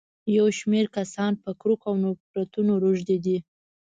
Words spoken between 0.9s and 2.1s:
کسان په کرکو او